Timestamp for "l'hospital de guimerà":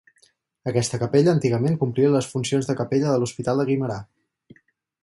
3.25-4.01